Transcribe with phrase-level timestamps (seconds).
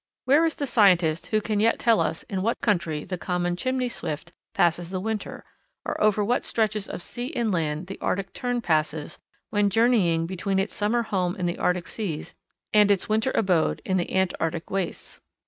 [0.25, 3.87] Where is the scientist who can yet tell us in what country the common Chimney
[3.87, 5.45] Swift passes the winter,
[5.85, 9.19] or over what stretches of sea and land the Arctic Tern passes
[9.51, 12.33] when journeying between its summer home in the Arctic seas
[12.73, 15.21] and its winter abode in the Antarctic wastes?